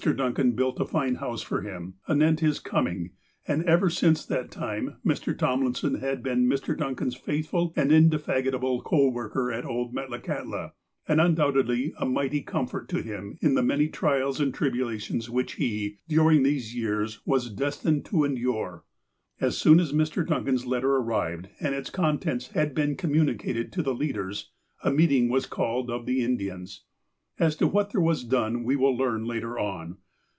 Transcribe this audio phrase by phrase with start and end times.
[0.03, 3.11] Duncan built a fine house for him, anent his com ing,
[3.47, 5.37] and ever since that time Mr.
[5.37, 6.75] Tomlinson had been Mr.
[6.75, 10.71] Duncan's faithful and indefatigable co worker at old Metlakahtla,
[11.07, 15.99] and undoubtedly a mighty comfort to him in the many trials and tribulations which he,
[16.09, 18.83] dui'ing these years, was destined to endure.
[19.39, 20.25] As soon as Mr.
[20.25, 24.49] Duncan's letter arrived, and its con tents had been communicated to the leaders,
[24.83, 26.85] a meeting was called of the Indians.
[27.39, 29.97] As to what there was done, we will learn later on.